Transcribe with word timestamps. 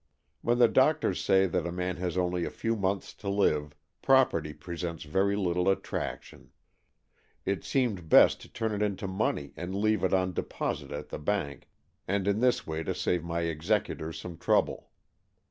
When 0.41 0.57
the 0.57 0.67
doctors 0.67 1.23
say 1.23 1.45
that 1.45 1.67
a 1.67 1.71
man 1.71 1.97
AN 1.97 2.03
EXCHANGE 2.03 2.07
OF 2.07 2.13
SOULS 2.13 2.13
245 2.23 2.41
has 2.41 2.41
only 2.41 2.45
a 2.47 2.59
few 2.59 2.75
months 2.75 3.13
to 3.13 3.29
live, 3.29 3.75
property 4.01 4.53
presents 4.53 5.03
very 5.03 5.35
little 5.35 5.69
attraction. 5.69 6.51
It 7.45 7.63
seemed 7.63 8.09
best 8.09 8.41
to 8.41 8.49
turn 8.49 8.71
it 8.73 8.81
into 8.83 9.07
money 9.07 9.53
and 9.55 9.75
leave 9.75 10.03
it 10.03 10.11
on 10.11 10.33
deposit 10.33 10.91
at 10.91 11.09
the 11.09 11.19
bank, 11.19 11.69
and 12.07 12.27
in 12.27 12.39
this 12.39 12.65
way 12.65 12.81
to 12.81 12.95
save 12.95 13.23
my 13.23 13.41
executors 13.41 14.19
some 14.19 14.39
trouble. 14.39 14.89